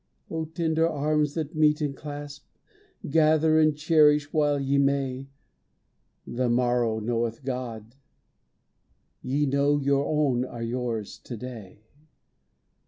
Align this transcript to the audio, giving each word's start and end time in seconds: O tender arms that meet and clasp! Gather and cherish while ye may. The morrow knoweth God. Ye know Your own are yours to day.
O 0.31 0.45
tender 0.45 0.89
arms 0.89 1.35
that 1.35 1.53
meet 1.53 1.79
and 1.79 1.95
clasp! 1.95 2.47
Gather 3.07 3.59
and 3.59 3.77
cherish 3.77 4.33
while 4.33 4.59
ye 4.59 4.79
may. 4.79 5.29
The 6.25 6.49
morrow 6.49 6.99
knoweth 6.99 7.43
God. 7.45 7.93
Ye 9.21 9.45
know 9.45 9.77
Your 9.77 10.07
own 10.07 10.43
are 10.43 10.63
yours 10.63 11.19
to 11.19 11.37
day. 11.37 11.83